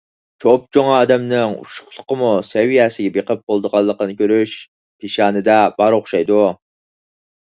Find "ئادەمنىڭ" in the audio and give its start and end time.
0.93-1.51